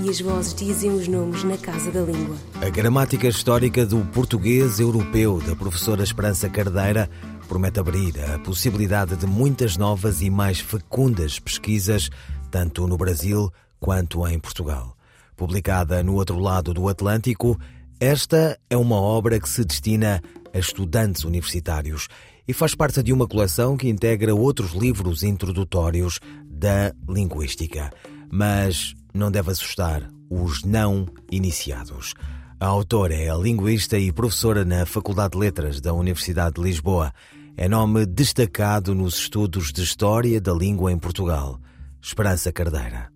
[0.00, 2.36] e as vozes dizem os nomes na casa da língua.
[2.60, 7.10] A gramática histórica do português europeu da professora Esperança Cardeira
[7.48, 12.10] promete abrir a possibilidade de muitas novas e mais fecundas pesquisas,
[12.50, 14.96] tanto no Brasil quanto em Portugal.
[15.36, 17.58] Publicada no outro lado do Atlântico,
[18.00, 22.08] esta é uma obra que se destina a estudantes universitários
[22.46, 27.90] e faz parte de uma coleção que integra outros livros introdutórios da linguística.
[28.30, 32.14] Mas não deve assustar os não iniciados.
[32.58, 37.12] A autora é a linguista e professora na Faculdade de Letras da Universidade de Lisboa.
[37.56, 41.60] É nome destacado nos estudos de História da Língua em Portugal.
[42.00, 43.12] Esperança Cardeira.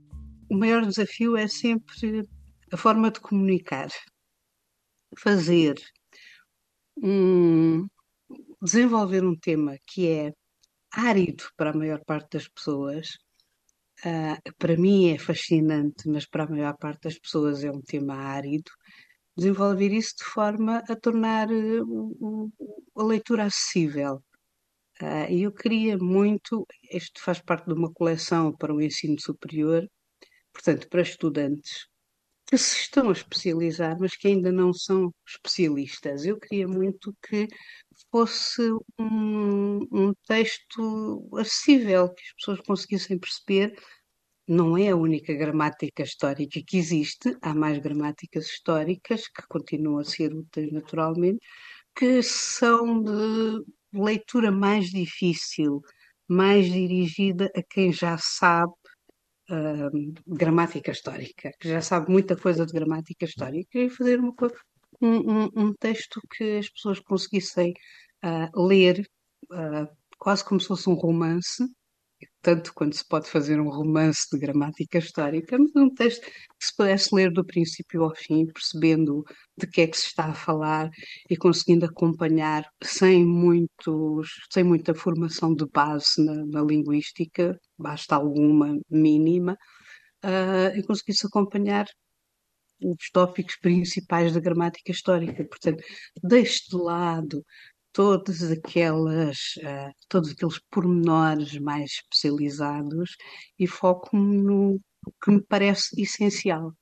[0.51, 2.29] O maior desafio é sempre
[2.73, 3.89] a forma de comunicar,
[5.19, 5.75] fazer,
[7.03, 7.87] um,
[8.61, 10.33] desenvolver um tema que é
[10.93, 13.17] árido para a maior parte das pessoas.
[14.07, 18.15] Uh, para mim é fascinante, mas para a maior parte das pessoas é um tema
[18.15, 18.71] árido.
[19.37, 22.53] Desenvolver isso de forma a tornar uh,
[22.97, 24.23] a leitura acessível.
[25.03, 29.89] Uh, e eu queria muito, isto faz parte de uma coleção para o ensino superior,
[30.53, 31.89] portanto, para estudantes
[32.47, 36.25] que se estão a especializar, mas que ainda não são especialistas.
[36.25, 37.49] Eu queria muito que
[38.11, 38.63] fosse
[38.99, 43.77] um, um texto acessível, que as pessoas conseguissem perceber.
[44.49, 50.05] Não é a única gramática histórica que existe, há mais gramáticas históricas que continuam a
[50.05, 51.41] ser úteis naturalmente,
[51.97, 55.83] que são de leitura mais difícil,
[56.29, 58.73] mais dirigida a quem já sabe
[59.51, 64.35] uh, gramática histórica, que já sabe muita coisa de gramática histórica, e fazer uma,
[65.01, 67.73] um, um, um, texto que as pessoas conseguissem
[68.25, 69.07] uh, ler,
[69.53, 71.65] uh, quase como se fosse um romance,
[72.47, 76.77] tanto quanto se pode fazer um romance de gramática histórica, mas um texto que se
[76.77, 79.25] pudesse ler do princípio ao fim, percebendo
[79.59, 80.89] de que é que se está a falar
[81.29, 88.79] e conseguindo acompanhar sem, muitos, sem muita formação de base na, na linguística, basta alguma
[88.89, 89.55] mínima,
[90.25, 91.87] uh, e conseguisse acompanhar
[92.81, 95.45] os tópicos principais da gramática histórica.
[95.45, 95.83] Portanto,
[96.23, 97.45] deixe de lado
[97.97, 103.17] todas aquelas, uh, todos aqueles pormenores mais especializados
[103.59, 104.79] e foco-me no
[105.25, 106.75] que me parece essencial.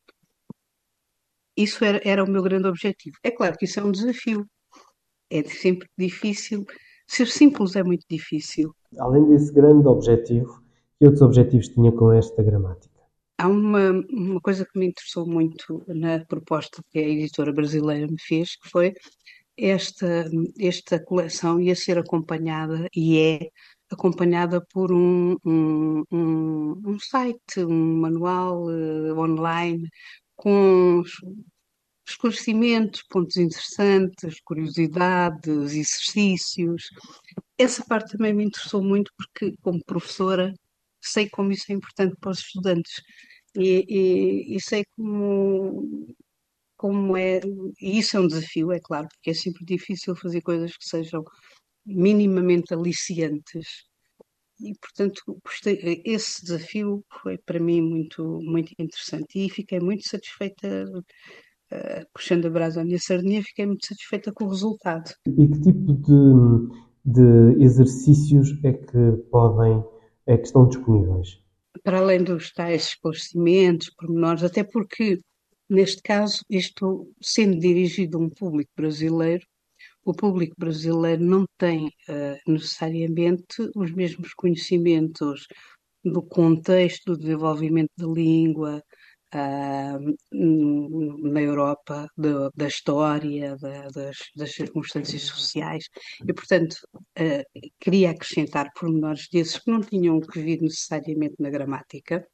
[1.56, 3.16] Isso era, era o meu grande objetivo.
[3.22, 4.44] É claro que isso é um desafio.
[5.30, 6.66] É sempre difícil.
[7.06, 8.74] Ser simples é muito difícil.
[8.98, 10.60] Além desse grande objetivo,
[10.98, 12.92] que outros objetivos tinha com esta gramática?
[13.38, 18.20] Há uma, uma coisa que me interessou muito na proposta que a editora brasileira me
[18.20, 18.92] fez, que foi
[19.56, 20.24] esta,
[20.58, 23.50] esta coleção ia ser acompanhada e é
[23.90, 29.88] acompanhada por um, um, um, um site, um manual uh, online
[30.36, 31.02] com
[32.06, 36.88] esclarecimentos, pontos interessantes, curiosidades, exercícios.
[37.56, 40.52] Essa parte também me interessou muito porque, como professora,
[41.00, 43.02] sei como isso é importante para os estudantes
[43.56, 46.14] e, e, e sei como
[46.84, 47.40] como é,
[47.80, 51.24] e isso é um desafio, é claro, porque é sempre difícil fazer coisas que sejam
[51.86, 53.86] minimamente aliciantes.
[54.60, 60.84] E, portanto, gostei, esse desafio foi para mim muito, muito interessante e fiquei muito satisfeita,
[61.72, 65.10] uh, puxando a brasa à minha sardinha, fiquei muito satisfeita com o resultado.
[65.26, 66.68] E que tipo de,
[67.02, 69.82] de exercícios é que podem,
[70.26, 71.42] é que estão disponíveis?
[71.82, 75.22] Para além dos tais esclarecimentos, pormenores, até porque
[75.68, 79.46] Neste caso, isto sendo dirigido a um público brasileiro,
[80.04, 85.46] o público brasileiro não tem uh, necessariamente os mesmos conhecimentos
[86.04, 88.82] do contexto do desenvolvimento da língua
[89.34, 95.88] uh, na Europa, de, da história, da, das, das, circunstâncias sociais,
[96.28, 96.76] e, portanto,
[97.18, 97.42] uh,
[97.80, 102.26] queria acrescentar pormenores desses que não tinham que vir necessariamente na gramática,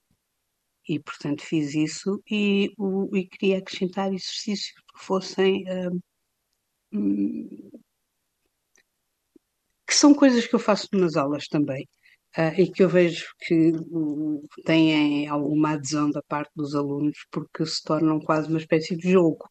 [0.90, 5.64] e, portanto, fiz isso e, o, e queria acrescentar exercícios que fossem.
[6.92, 7.80] Uh,
[9.86, 11.88] que são coisas que eu faço nas aulas também.
[12.36, 13.72] Uh, e que eu vejo que
[14.64, 19.48] têm alguma adesão da parte dos alunos, porque se tornam quase uma espécie de jogo.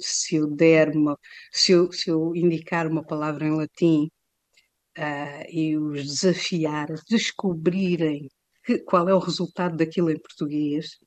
[0.00, 1.18] se eu der uma,
[1.52, 4.10] se eu, se eu indicar uma palavra em latim
[4.98, 8.28] uh, e os desafiar a descobrirem
[8.68, 10.98] que, qual é o resultado daquilo em português,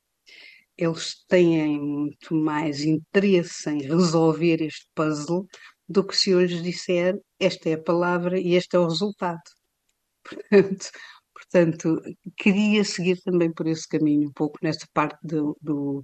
[0.75, 5.45] eles têm muito mais interesse em resolver este puzzle
[5.87, 9.41] do que se lhes disser esta é a palavra e este é o resultado.
[10.51, 10.89] Portanto,
[11.33, 12.01] portanto
[12.37, 16.03] queria seguir também por esse caminho, um pouco nesta parte do, do,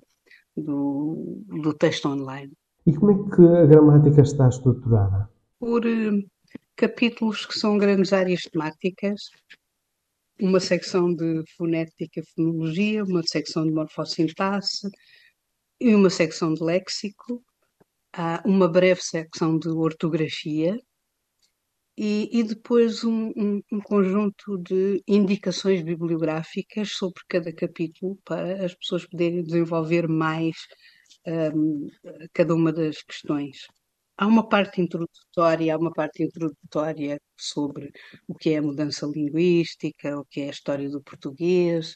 [0.55, 2.51] do, do texto online.
[2.85, 5.29] E como é que a gramática está estruturada?
[5.59, 6.23] Por uh,
[6.75, 9.29] capítulos que são grandes áreas temáticas,
[10.39, 14.89] uma secção de fonética e fonologia, uma secção de morfossintaxe
[15.79, 17.43] e uma secção de léxico,
[18.45, 20.79] uma breve secção de ortografia
[21.97, 28.75] e, e depois um, um, um, conjunto de indicações bibliográficas sobre cada capítulo para as
[28.75, 30.55] pessoas poderem desenvolver mais
[31.55, 31.87] um,
[32.33, 33.65] cada uma das questões.
[34.19, 37.91] Há uma parte introdutória, há uma parte introdutória sobre
[38.27, 41.95] o que é a mudança linguística, o que é a história do português,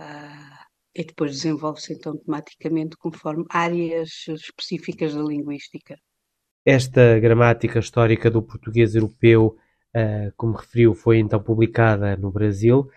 [0.00, 5.96] uh, e depois desenvolve-se então tematicamente conforme áreas específicas da linguística.
[6.66, 9.56] Esta gramática histórica do português europeu,
[9.94, 12.90] uh, como referiu, foi então publicada no Brasil,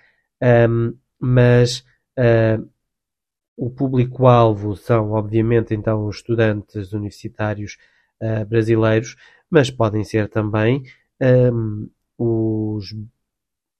[1.19, 1.85] mas
[2.17, 2.67] uh,
[3.55, 7.77] o público-alvo são, obviamente, então os estudantes universitários
[8.21, 9.15] uh, brasileiros,
[9.49, 10.83] mas podem ser também
[11.21, 12.95] um, os,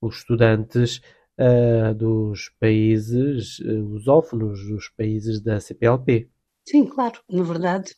[0.02, 1.02] os estudantes
[1.40, 6.30] uh, dos países uh, lusófonos, dos países da CPLP.
[6.68, 7.96] Sim, claro, na verdade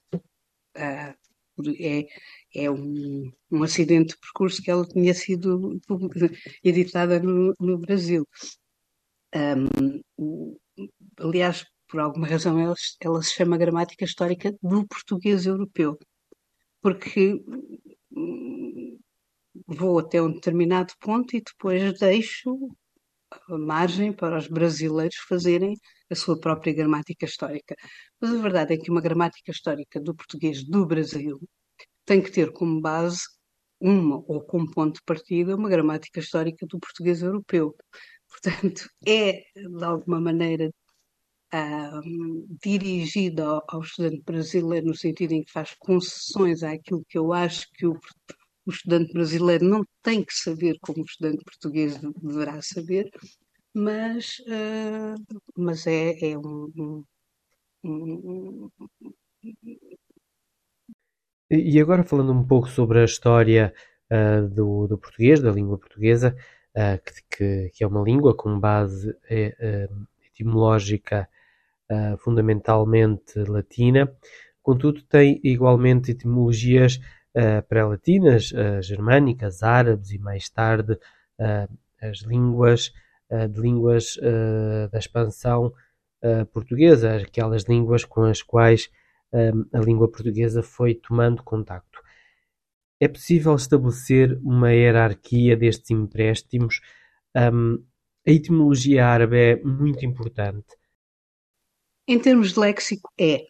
[1.80, 2.07] é,
[2.56, 5.80] é um, um acidente de percurso que ela tinha sido
[6.63, 8.28] editada no, no Brasil.
[9.36, 10.44] Um,
[11.18, 15.98] aliás, por alguma razão ela, ela se chama Gramática Histórica do Português Europeu
[16.83, 17.41] porque
[18.12, 19.00] hum,
[19.65, 22.69] vou até um determinado ponto e depois deixo
[23.50, 25.75] a margem para os brasileiros fazerem
[26.12, 27.75] a sua própria gramática histórica.
[28.19, 31.39] Mas a verdade é que uma gramática histórica do português do Brasil
[32.06, 33.21] tem que ter como base
[33.80, 37.75] uma ou como ponto de partida uma gramática histórica do português europeu.
[38.30, 40.69] Portanto, é de alguma maneira
[42.61, 47.67] dirigida ao, ao, estudante brasileiro, no sentido em que faz concessões àquilo que eu acho
[47.73, 48.00] que o,
[48.65, 53.09] o estudante brasileiro não tem que saber como o estudante português deverá saber,
[53.73, 57.03] mas, uh, mas é, é um, um,
[57.83, 58.69] um,
[61.51, 63.73] E agora falando um pouco sobre a história
[64.11, 66.35] uh, do, do, português, da língua portuguesa,
[66.75, 66.99] uh,
[67.29, 71.29] que, que, é uma língua com base uh, etimológica
[71.94, 74.12] uh, fundamentalmente latina,
[74.62, 77.00] contudo tem igualmente etimologias
[77.36, 80.98] uh, pré-latinas, uh, germânicas, árabes e mais tarde
[82.00, 82.94] as línguas
[83.50, 84.18] de línguas
[84.92, 85.74] da expansão
[86.54, 88.90] portuguesa, aquelas línguas com as quais
[89.74, 92.00] a língua portuguesa foi tomando contacto.
[93.00, 96.80] É possível estabelecer uma hierarquia destes empréstimos.
[97.36, 97.84] Um,
[98.25, 100.68] a etimologia árabe é muito importante.
[102.07, 103.45] Em termos de léxico, é.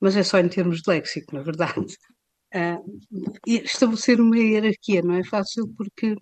[0.00, 1.96] Mas é só em termos de léxico, na verdade.
[2.54, 2.98] Uh,
[3.46, 6.16] estabelecer uma hierarquia não é fácil porque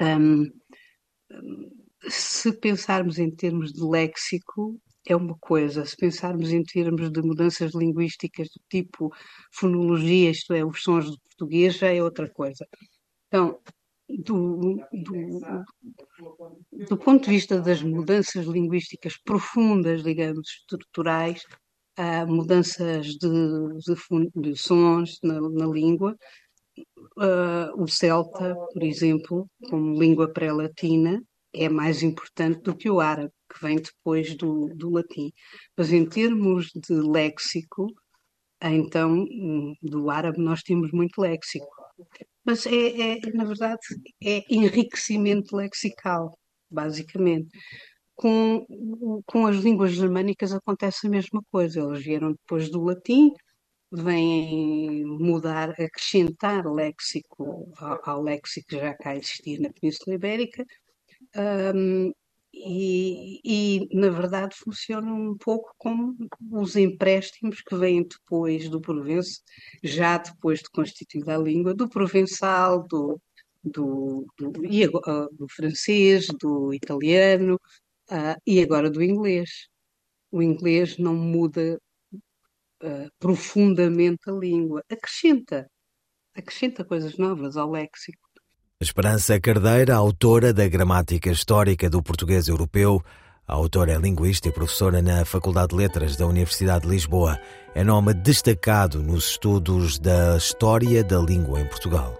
[0.00, 0.50] um,
[2.08, 7.74] se pensarmos em termos de léxico é uma coisa, se pensarmos em termos de mudanças
[7.74, 9.10] linguísticas do tipo
[9.52, 12.66] fonologia, isto é, os sons do português, já é outra coisa.
[13.26, 13.60] Então,
[14.18, 15.40] do, do,
[16.88, 21.42] do ponto de vista das mudanças linguísticas profundas, digamos, estruturais,
[21.96, 23.28] há mudanças de,
[23.78, 26.16] de, de sons na, na língua.
[27.18, 31.22] Uh, o celta, por exemplo, como língua pré-latina,
[31.54, 35.30] é mais importante do que o árabe, que vem depois do, do latim.
[35.76, 37.88] Mas em termos de léxico,
[38.62, 39.26] então,
[39.82, 41.66] do árabe nós temos muito léxico
[42.44, 43.80] mas é, é, na verdade,
[44.22, 46.38] é enriquecimento lexical,
[46.70, 47.48] basicamente.
[48.14, 48.66] Com,
[49.26, 53.32] com as línguas germânicas acontece a mesma coisa, eles vieram depois do latim,
[53.92, 60.64] vêm mudar, acrescentar léxico ao, ao léxico que já cá existia na Península Ibérica,
[61.74, 62.12] um,
[62.52, 66.16] e, e, na verdade funcionam um pouco como
[66.52, 69.40] os empréstimos que vêm depois do Provenço,
[69.82, 73.20] já depois de constituída a língua, do provençal, do,
[73.64, 74.52] do, do,
[74.84, 77.54] agora, do francês, do italiano
[78.10, 79.68] uh, e agora do inglês.
[80.30, 81.80] O inglês não muda
[82.82, 84.82] uh, profundamente a língua.
[84.90, 85.70] Acrescenta,
[86.34, 88.21] acrescenta coisas novas ao léxico.
[88.82, 93.00] Esperança Cardeira, autora da Gramática Histórica do Português Europeu,
[93.46, 97.38] autora é linguista e professora na Faculdade de Letras da Universidade de Lisboa.
[97.76, 102.12] É nome destacado nos estudos da história da língua em Portugal.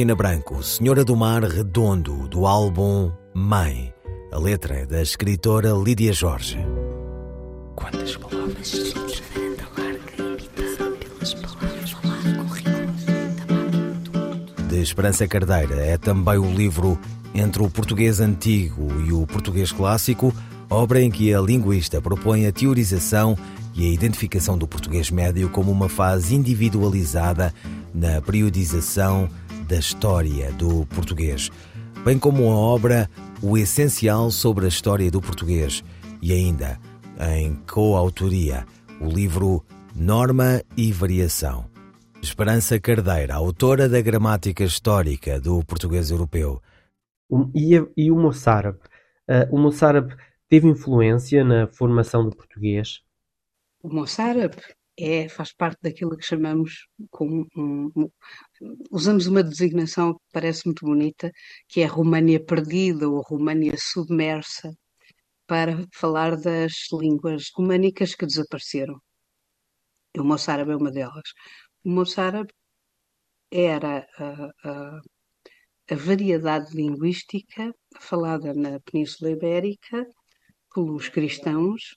[0.00, 3.92] Cristina Branco, Senhora do Mar Redondo, do álbum Mãe.
[4.32, 6.56] A letra é da escritora Lídia Jorge.
[7.76, 9.10] Quantas palavras rigor
[14.68, 16.98] De Esperança Cardeira é também o livro
[17.34, 20.34] Entre o Português Antigo e o Português Clássico,
[20.70, 23.36] obra em que a linguista propõe a teorização
[23.74, 27.52] e a identificação do português médio como uma fase individualizada
[27.92, 29.28] na periodização
[29.70, 31.48] da história do português,
[32.04, 33.08] bem como a obra
[33.40, 35.84] O Essencial sobre a História do Português
[36.20, 36.76] e ainda,
[37.38, 38.66] em coautoria,
[39.00, 41.70] o livro Norma e Variação.
[42.20, 46.60] Esperança Cardeira, autora da Gramática Histórica do Português Europeu.
[47.54, 48.80] E, e o moçárabe?
[49.28, 50.16] Uh, o moçárabe
[50.48, 53.02] teve influência na formação do português?
[53.80, 54.56] O moçárabe
[55.02, 58.10] é, faz parte daquilo que chamamos, com, um, um,
[58.90, 61.30] usamos uma designação que parece muito bonita,
[61.68, 64.72] que é România perdida ou România submersa,
[65.46, 69.00] para falar das línguas românicas que desapareceram.
[70.16, 71.28] O moçárabe é uma delas.
[71.84, 72.52] O moçárabe
[73.50, 75.00] era a, a,
[75.90, 80.06] a variedade linguística falada na Península Ibérica
[80.72, 81.96] pelos cristãos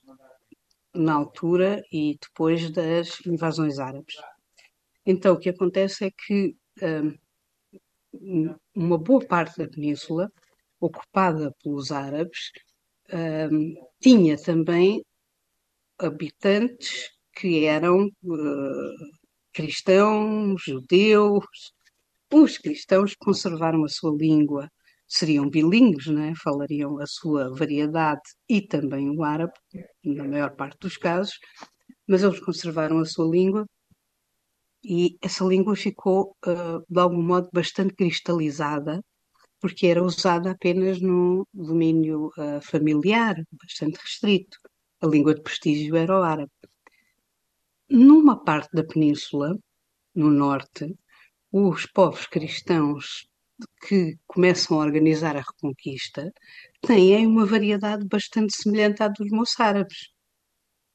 [0.94, 4.16] na altura e depois das invasões árabes.
[5.06, 6.56] Então, o que acontece é que
[8.14, 10.32] um, uma boa parte da península,
[10.80, 12.52] ocupada pelos árabes,
[13.52, 15.04] um, tinha também
[15.98, 19.12] habitantes que eram uh,
[19.52, 21.74] cristãos, judeus.
[22.32, 24.70] Os cristãos conservaram a sua língua,
[25.14, 26.34] seriam bilíngues, né?
[26.44, 29.54] falariam a sua variedade e também o árabe,
[30.04, 31.38] na maior parte dos casos,
[32.08, 33.66] mas eles conservaram a sua língua
[34.84, 39.02] e essa língua ficou, uh, de algum modo, bastante cristalizada,
[39.62, 44.58] porque era usada apenas no domínio uh, familiar, bastante restrito.
[45.02, 46.52] A língua de prestígio era o árabe.
[47.90, 49.56] Numa parte da península,
[50.16, 50.96] no norte,
[51.52, 53.28] os povos cristãos
[53.88, 56.32] que começam a organizar a reconquista
[56.82, 60.10] têm uma variedade bastante semelhante à dos moçárabes.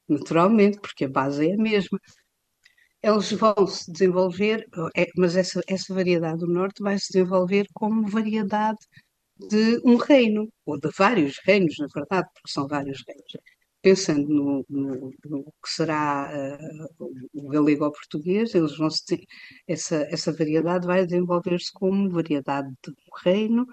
[0.07, 1.99] Naturalmente, porque a base é a mesma
[3.01, 8.07] eles vão se desenvolver, é, mas essa, essa variedade do norte vai se desenvolver como
[8.07, 8.79] variedade
[9.37, 13.31] de um reino, ou de vários reinos, na verdade, porque são vários reinos.
[13.81, 16.29] Pensando no, no, no que será
[16.99, 19.25] uh, o galego ou português, eles vão se,
[19.67, 23.63] essa, essa variedade vai desenvolver-se como variedade de um reino,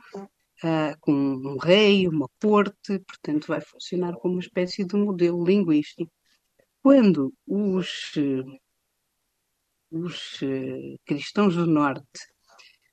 [0.63, 6.11] uh, com um rei, uma corte, portanto, vai funcionar como uma espécie de modelo linguístico.
[6.83, 8.15] Quando os
[9.91, 12.21] os uh, cristãos do Norte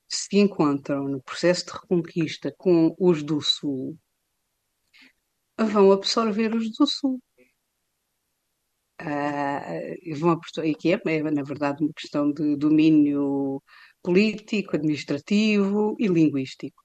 [0.07, 3.97] se encontram no processo de reconquista com os do Sul,
[5.57, 7.21] vão absorver os do Sul.
[9.01, 13.61] Uh, vão e que é, é, na verdade, uma questão de domínio
[14.01, 16.81] político, administrativo e linguístico.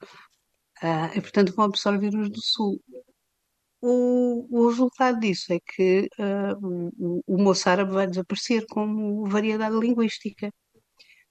[0.83, 2.81] Uh, e, portanto, vão absorver os do Sul.
[3.81, 10.53] O, o resultado disso é que uh, o, o moçárabe vai desaparecer como variedade linguística.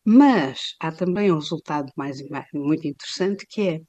[0.05, 3.81] Mas há também um resultado mais, mais muito interessante que é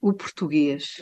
[0.00, 0.96] o português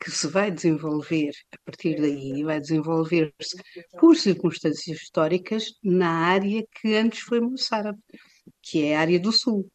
[0.00, 3.56] que se vai desenvolver a partir daí, vai desenvolver-se
[3.98, 7.98] por circunstâncias históricas na área que antes foi moçárabe,
[8.62, 9.70] que é a área do sul.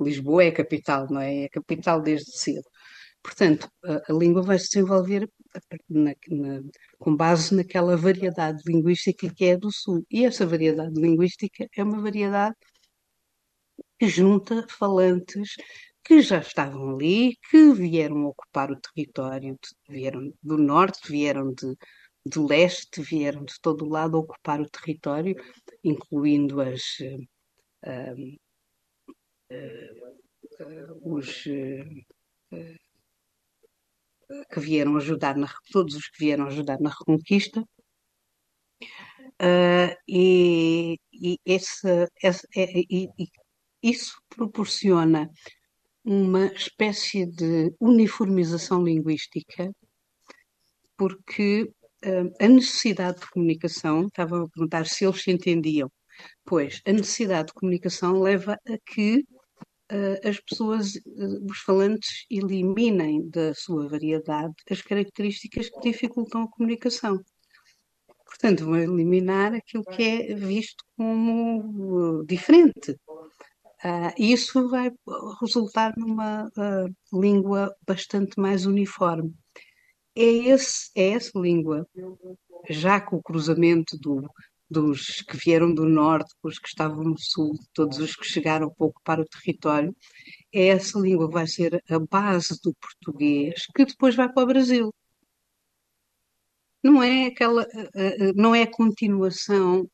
[0.00, 1.42] Lisboa é a capital, não é?
[1.42, 2.68] É a capital desde cedo.
[3.22, 5.28] Portanto, a, a língua vai se desenvolver
[5.88, 6.62] na, na,
[6.98, 10.04] com base naquela variedade linguística que é do Sul.
[10.10, 12.56] E essa variedade linguística é uma variedade
[13.98, 15.54] que junta falantes
[16.06, 21.74] que já estavam ali, que vieram ocupar o território, vieram do norte, vieram de,
[22.24, 25.34] de leste, vieram de todo o lado ocupar o território,
[25.82, 28.36] incluindo as, uh,
[29.50, 29.66] uh,
[30.60, 31.42] uh, os
[34.52, 37.64] que vieram ajudar na, todos os que vieram ajudar na Reconquista.
[39.42, 43.28] Uh, e, e, esse, esse, é, e, e
[43.82, 45.28] isso proporciona
[46.06, 49.72] uma espécie de uniformização linguística,
[50.96, 51.64] porque
[52.04, 55.90] uh, a necessidade de comunicação, estava a perguntar se eles se entendiam,
[56.44, 59.24] pois a necessidade de comunicação leva a que
[59.92, 66.48] uh, as pessoas, uh, os falantes, eliminem da sua variedade as características que dificultam a
[66.48, 67.20] comunicação.
[68.24, 72.96] Portanto, vão eliminar aquilo que é visto como diferente.
[74.18, 74.90] E isso vai
[75.40, 76.50] resultar numa
[77.12, 79.34] língua bastante mais uniforme.
[80.14, 81.86] É, esse, é essa língua,
[82.70, 84.26] já com o cruzamento do,
[84.68, 89.00] dos que vieram do norte, os que estavam no sul, todos os que chegaram pouco
[89.04, 89.94] para o território,
[90.52, 94.46] é essa língua que vai ser a base do português, que depois vai para o
[94.46, 94.94] Brasil.
[96.82, 99.88] Não é aquela, eh, não é a continuação,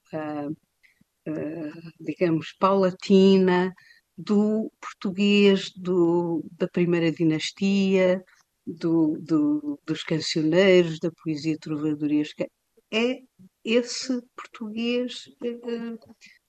[2.00, 3.72] digamos, paulatina
[4.16, 8.22] do português do, da primeira dinastia,
[8.66, 12.46] do, do, dos cancioneiros, da poesia trovadoresca.
[12.92, 13.20] É
[13.64, 15.96] esse português eh,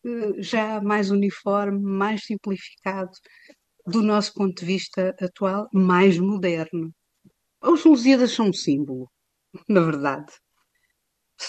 [0.05, 3.11] eh, já mais uniforme, mais simplificado,
[3.87, 6.93] do nosso ponto de vista atual, mais moderno.
[7.61, 9.09] Os Lusíadas são um símbolo,
[9.67, 10.33] na verdade.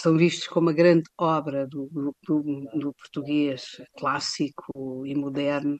[0.03, 1.89] São vistos como a grande obra do,
[2.23, 2.43] do,
[2.75, 5.79] do português clássico e moderno.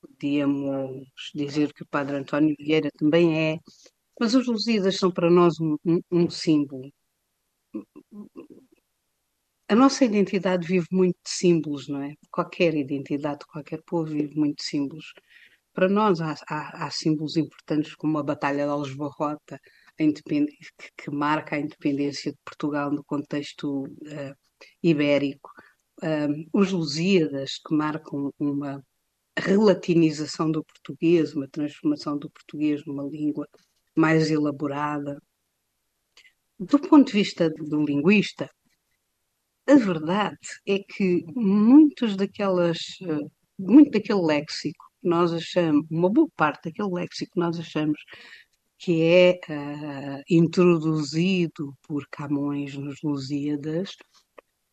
[0.00, 3.58] Podíamos dizer que o Padre António Vieira também é,
[4.18, 5.76] mas os Lusíadas são para nós um,
[6.10, 6.90] um, símbolo
[9.70, 12.14] a nossa identidade vive muito de símbolos, não é?
[12.28, 15.12] Qualquer identidade, qualquer povo vive muito de símbolos.
[15.72, 19.60] Para nós há, há, há símbolos importantes como a Batalha de que,
[20.96, 24.34] que, marca a independência de Portugal no contexto uh,
[24.82, 25.50] ibérico.
[26.50, 28.82] Os Lusíadas, que marcam uma
[29.38, 33.46] relatinização do português, uma transformação do português numa língua
[33.94, 35.20] mais elaborada.
[36.58, 38.50] Do ponto de vista do linguista,
[39.66, 46.28] a verdade é que muitos daquelas, eh, muito daquele léxico que nós achamos, uma boa
[46.36, 47.98] parte daquele léxico que nós achamos
[48.80, 53.94] que é uh, introduzido por Camões nos Lusíadas,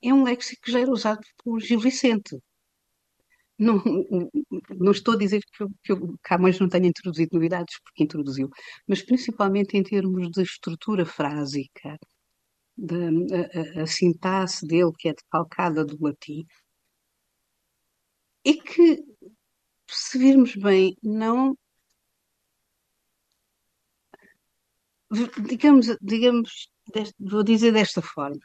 [0.02, 2.38] é um léxico que já era usado por Gil Vicente.
[3.60, 3.84] Não,
[4.80, 8.50] não estou a dizer que, que o Camões não tenha introduzido novidades, porque introduziu,
[8.88, 11.98] mas principalmente em termos de estrutura frásica,
[12.78, 12.96] de,
[13.78, 16.46] a, a, sintaxe dele, que é decalcada do latim,
[18.46, 19.04] e que,
[19.90, 21.58] se virmos bem, não
[25.48, 28.40] digamos, digamos, deste, vou dizer desta forma,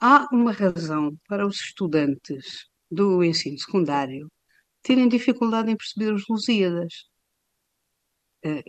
[0.00, 4.30] há uma razão para os estudantes do ensino secundário
[4.82, 6.92] terem dificuldade em perceber os Lusíadas.
[8.44, 8.62] Eh,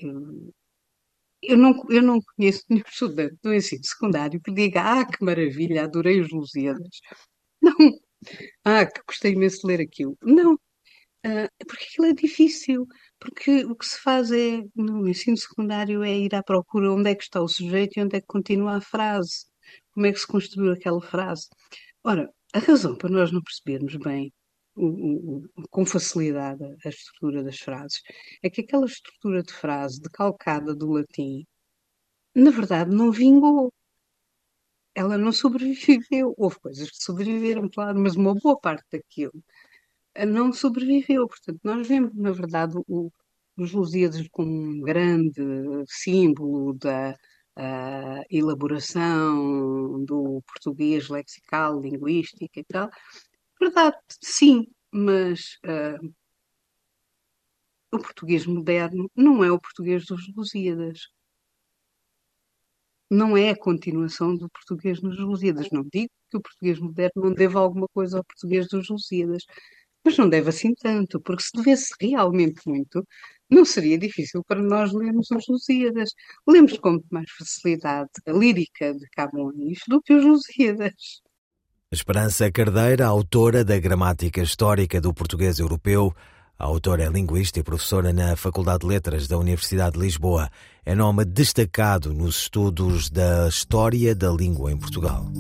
[1.42, 5.84] eu não, eu não conheço nenhum estudante do ensino secundário que diga ah, que maravilha,
[5.84, 7.00] adorei os Lusíadas.
[7.62, 7.74] Não.
[8.64, 10.18] Ah, que gostei imenso de ler aquilo.
[10.22, 10.58] Não.
[11.28, 12.88] Uh, porque aquilo é difícil.
[13.20, 17.16] Porque o que se faz é, no ensino secundário, é ir à procura onde é
[17.16, 19.46] que está o sujeito e onde é que continua a frase.
[19.92, 21.48] Como é que se construiu aquela frase.
[22.04, 24.32] Ora, a razão para nós não percebermos bem
[24.78, 28.02] o, o, com facilidade a estrutura das frases
[28.44, 31.46] é que aquela estrutura de frase decalcada do latim,
[32.36, 33.74] na verdade, não vingou.
[34.96, 36.34] Ela não sobreviveu.
[36.38, 39.44] Houve coisas que sobreviveram, claro, mas uma boa parte daquilo
[40.26, 41.28] não sobreviveu.
[41.28, 43.12] Portanto, nós vemos, na verdade, o,
[43.58, 45.42] os Lusíadas como um grande
[45.88, 47.16] símbolo da
[47.58, 52.90] uh, elaboração do português lexical, linguístico e tal.
[53.60, 56.14] Verdade, sim, mas uh,
[57.92, 61.08] o português moderno não é o português dos Lusíadas.
[63.10, 65.70] Não é a continuação do português nos Lusíadas.
[65.72, 69.44] Não digo que o português moderno não deva alguma coisa ao português dos Lusíadas,
[70.04, 73.06] mas não deve assim tanto, porque se devesse realmente muito,
[73.50, 76.10] não seria difícil para nós lermos os Lusíadas.
[76.48, 81.22] Lemos com mais facilidade a lírica de Camões do que os Lusíadas.
[81.92, 86.14] Esperança Cardeira, autora da Gramática Histórica do Português Europeu,
[86.60, 90.50] a autora é linguista e professora na Faculdade de Letras da Universidade de Lisboa.
[90.84, 95.32] É nome destacado nos estudos da história da língua em Portugal.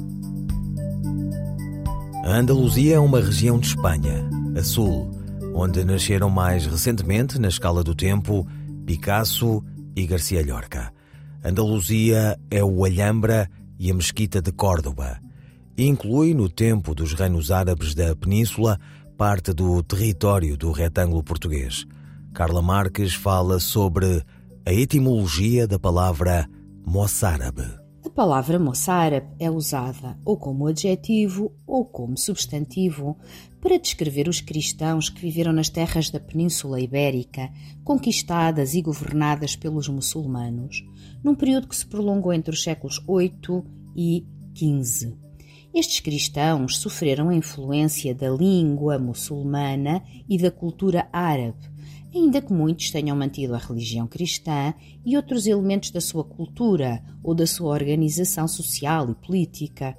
[2.27, 5.09] A Andaluzia é uma região de Espanha, a sul,
[5.55, 8.45] onde nasceram mais recentemente, na escala do tempo,
[8.85, 9.63] Picasso
[9.95, 10.91] e Garcia Lorca.
[11.41, 15.21] Andaluzia é o Alhambra e a Mesquita de Córdoba.
[15.77, 18.77] Inclui, no tempo dos reinos árabes da Península,
[19.17, 21.85] parte do território do retângulo português.
[22.33, 24.21] Carla Marques fala sobre
[24.65, 26.45] a etimologia da palavra
[26.85, 27.86] moçárabe.
[28.17, 33.15] A palavra moçárabe é usada ou como adjetivo ou como substantivo
[33.61, 37.47] para descrever os cristãos que viveram nas terras da Península Ibérica,
[37.83, 40.83] conquistadas e governadas pelos muçulmanos,
[41.23, 43.63] num período que se prolongou entre os séculos 8
[43.95, 44.25] e
[44.55, 45.15] 15.
[45.71, 51.69] Estes cristãos sofreram a influência da língua muçulmana e da cultura árabe,
[52.17, 54.73] ainda que muitos tenham mantido a religião cristã
[55.05, 59.97] e outros elementos da sua cultura ou da sua organização social e política.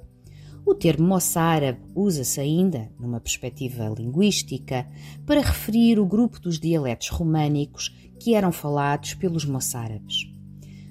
[0.65, 4.87] O termo moçárabe usa-se ainda, numa perspectiva linguística,
[5.25, 10.27] para referir o grupo dos dialetos românicos que eram falados pelos moçárabes.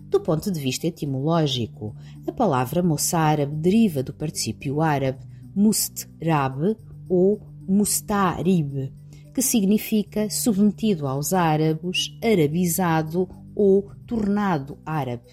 [0.09, 1.95] Do ponto de vista etimológico,
[2.27, 5.21] a palavra moçárabe deriva do particípio árabe
[5.55, 6.77] mustrab
[7.09, 8.93] ou mustarib,
[9.39, 15.31] que significa submetido aos árabes, arabizado ou tornado árabe.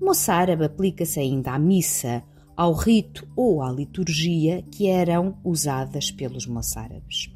[0.00, 2.22] Moçárabe aplica-se ainda à missa,
[2.56, 7.28] ao rito ou à liturgia que eram usadas pelos moçárabes.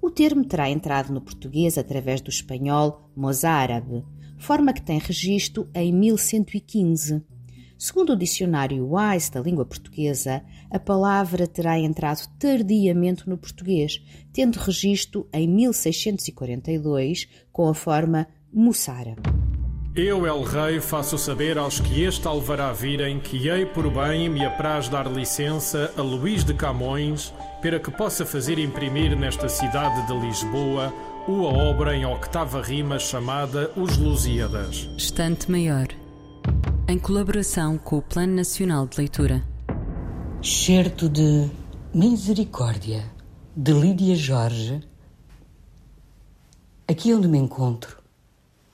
[0.00, 4.04] O termo terá entrado no português através do espanhol mozárabe,
[4.38, 7.24] forma que tem registro em 1115.
[7.78, 14.00] Segundo o dicionário Wise da língua portuguesa, a palavra terá entrado tardiamente no português,
[14.32, 19.16] tendo registro em 1642 com a forma Mussara.
[19.96, 24.44] Eu, El Rei, faço saber aos que este alvará virem que hei por bem me
[24.44, 27.32] apraz dar licença a Luís de Camões
[27.62, 30.92] para que possa fazer imprimir nesta cidade de Lisboa
[31.28, 34.88] uma obra em octava rima chamada Os Lusíadas.
[34.96, 35.86] Estante Maior
[36.88, 39.44] em colaboração com o Plano Nacional de Leitura.
[40.42, 41.50] Certo de
[41.92, 43.04] Misericórdia,
[43.56, 44.82] de Lídia Jorge,
[46.86, 47.96] Aqui onde me encontro,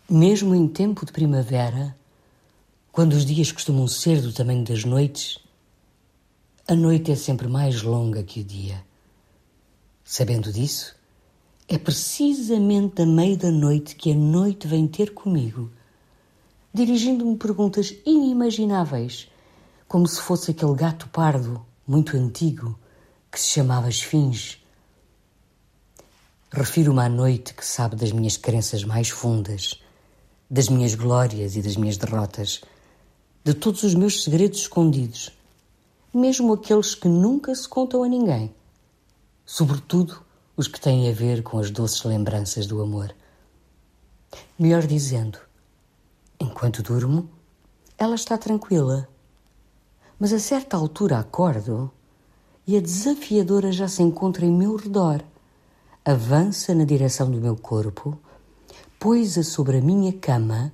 [0.09, 1.97] mesmo em tempo de primavera,
[2.91, 5.39] quando os dias costumam ser do tamanho das noites,
[6.67, 8.85] a noite é sempre mais longa que o dia.
[10.03, 10.97] Sabendo disso,
[11.69, 15.71] é precisamente a meio da noite que a noite vem ter comigo,
[16.73, 19.29] dirigindo-me perguntas inimagináveis,
[19.89, 22.79] como se fosse aquele gato pardo, muito antigo,
[23.31, 24.59] que se chamava Esfinge.
[26.53, 29.83] Refiro-me à noite que sabe das minhas crenças mais fundas,
[30.49, 32.61] das minhas glórias e das minhas derrotas,
[33.45, 35.33] de todos os meus segredos escondidos,
[36.15, 38.55] mesmo aqueles que nunca se contam a ninguém,
[39.45, 40.23] sobretudo
[40.57, 43.15] os que têm a ver com as doces lembranças do amor.
[44.59, 45.39] Melhor dizendo,
[46.41, 47.29] enquanto durmo,
[47.99, 49.09] ela está tranquila,
[50.19, 51.91] mas a certa altura acordo
[52.67, 55.23] e a desafiadora já se encontra em meu redor.
[56.05, 58.19] Avança na direção do meu corpo,
[58.99, 60.73] põe-a sobre a minha cama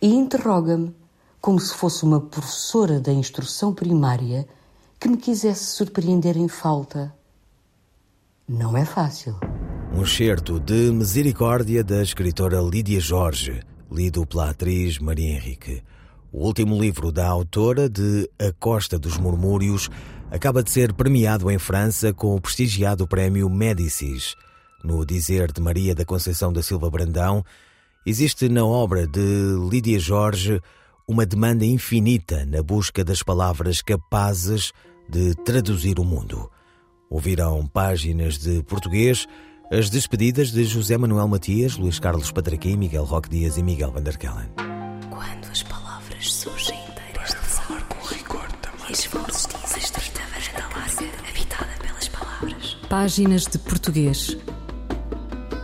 [0.00, 0.94] e interroga-me
[1.40, 4.46] como se fosse uma professora da instrução primária
[5.00, 7.12] que me quisesse surpreender em falta.
[8.48, 9.36] Não é fácil.
[9.94, 15.82] Um certo de Misericórdia da escritora Lídia Jorge, lido pela atriz Maria Henrique.
[16.32, 19.90] O último livro da autora de A Costa dos Murmúrios
[20.30, 24.34] acaba de ser premiado em França com o prestigiado prémio Médicis.
[24.82, 27.44] No dizer de Maria da Conceição da Silva Brandão,
[28.06, 29.20] existe na obra de
[29.70, 30.58] Lídia Jorge
[31.06, 34.72] uma demanda infinita na busca das palavras capazes
[35.06, 36.50] de traduzir o mundo.
[37.10, 39.28] Ouvirão páginas de português
[39.72, 44.50] as despedidas de José Manuel Matias, Luís Carlos Patraquim, Miguel Roque Dias e Miguel Vanderkellen.
[45.08, 48.90] Quando as palavras surgem inteiras de falar com rigor também.
[48.90, 52.76] E as vozes dizem estreita varanda larga, habitada pelas palavras.
[52.90, 54.36] Páginas de Português.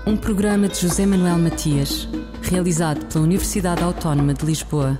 [0.07, 2.09] Um programa de José Manuel Matias,
[2.41, 4.99] realizado pela Universidade Autónoma de Lisboa.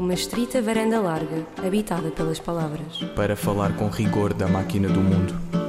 [0.00, 2.98] Uma estrita varanda larga, habitada pelas palavras.
[3.14, 5.67] Para falar com rigor da máquina do mundo.